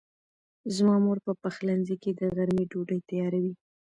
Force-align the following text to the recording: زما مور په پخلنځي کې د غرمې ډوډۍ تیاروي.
زما 0.75 0.95
مور 1.05 1.17
په 1.25 1.33
پخلنځي 1.41 1.95
کې 2.03 2.11
د 2.19 2.21
غرمې 2.35 2.65
ډوډۍ 2.71 2.99
تیاروي. 3.09 3.53